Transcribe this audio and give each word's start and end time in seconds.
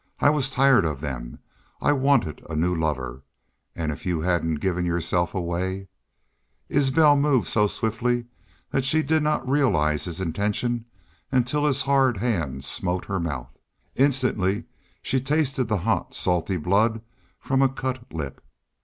I 0.19 0.31
was 0.31 0.49
tired 0.49 0.83
of 0.83 0.99
them.... 0.99 1.37
I 1.79 1.93
wanted 1.93 2.43
a 2.49 2.55
new 2.55 2.75
lover.... 2.75 3.21
And 3.75 3.91
if 3.91 4.03
y'u 4.03 4.21
hadn't 4.21 4.55
give 4.55 4.83
yourself 4.83 5.35
away" 5.35 5.89
Isbel 6.77 7.15
moved 7.15 7.45
so 7.45 7.67
swiftly 7.67 8.25
that 8.71 8.83
she 8.83 9.03
did 9.03 9.21
not 9.21 9.47
realize 9.47 10.05
his 10.05 10.19
intention 10.19 10.85
until 11.31 11.65
his 11.67 11.83
hard 11.83 12.17
hand 12.17 12.63
smote 12.63 13.05
her 13.05 13.19
mouth. 13.19 13.55
Instantly 13.95 14.63
she 15.03 15.21
tasted 15.21 15.65
the 15.65 15.77
hot, 15.77 16.15
salty 16.15 16.57
blood 16.57 17.03
from 17.39 17.61
a 17.61 17.69
cut 17.69 18.11
lip. 18.11 18.43